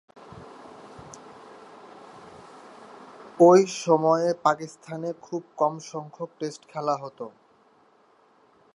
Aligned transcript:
ঐ 3.39 3.51
সময়ে 3.77 4.29
পাকিস্তানে 4.43 5.09
খুব 5.21 5.41
কমসংখ্যক 5.57 6.29
টেস্ট 6.39 6.61
খেলা 6.69 6.95
হতো। 6.97 7.25